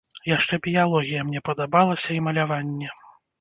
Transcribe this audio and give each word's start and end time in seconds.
Яшчэ 0.29 0.57
біялогія 0.67 1.25
мне 1.27 1.41
падабалася 1.49 2.09
і 2.17 2.19
маляванне. 2.29 2.89